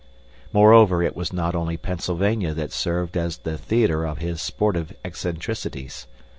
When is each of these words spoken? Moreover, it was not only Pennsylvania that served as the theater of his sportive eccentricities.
Moreover, 0.51 1.03
it 1.03 1.15
was 1.15 1.31
not 1.31 1.53
only 1.53 1.77
Pennsylvania 1.77 2.55
that 2.55 2.71
served 2.71 3.15
as 3.15 3.37
the 3.37 3.55
theater 3.55 4.03
of 4.03 4.17
his 4.17 4.41
sportive 4.41 4.95
eccentricities. 5.05 6.07